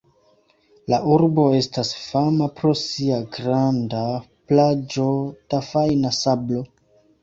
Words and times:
La 0.93 0.97
urbo 1.15 1.45
estas 1.57 1.91
fama 2.07 2.49
pro 2.61 2.73
sia 2.81 3.21
granda 3.37 4.03
plaĝo 4.51 5.09
da 5.53 5.65
fajna 5.73 6.19
sablo. 6.27 6.71